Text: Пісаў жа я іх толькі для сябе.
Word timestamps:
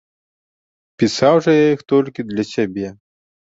Пісаў 1.03 1.35
жа 1.47 1.51
я 1.61 1.67
іх 1.75 1.81
толькі 1.95 2.27
для 2.33 2.43
сябе. 2.55 2.87